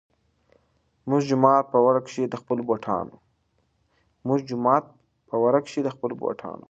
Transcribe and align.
مونږ 1.07 1.21
جومات 1.29 1.63
پۀ 1.71 1.77
ورۀ 1.85 2.01
کښې 2.05 2.23
د 5.89 5.91
خپلو 6.01 6.17
بوټانو 6.27 6.59